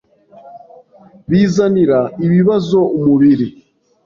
bizanira 1.29 1.99
ibibazo 2.25 2.79
umubiri. 2.97 3.47